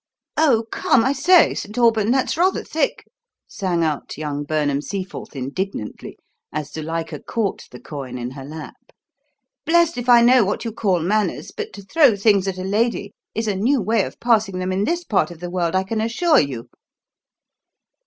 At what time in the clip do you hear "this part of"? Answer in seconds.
14.85-15.39